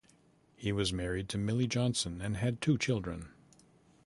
He 0.55 0.71
was 0.71 0.91
married 0.91 1.29
to 1.29 1.37
Milly 1.37 1.67
Johnson 1.67 2.21
and 2.21 2.37
had 2.37 2.59
two 2.59 2.75
children. 2.75 3.29